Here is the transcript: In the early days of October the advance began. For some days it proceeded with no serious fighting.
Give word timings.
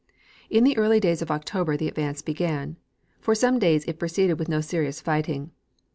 In 0.49 0.63
the 0.63 0.75
early 0.77 0.99
days 0.99 1.21
of 1.21 1.29
October 1.29 1.77
the 1.77 1.87
advance 1.87 2.23
began. 2.23 2.77
For 3.19 3.35
some 3.35 3.59
days 3.59 3.85
it 3.85 3.99
proceeded 3.99 4.39
with 4.39 4.49
no 4.49 4.59
serious 4.59 4.99
fighting. 4.99 5.51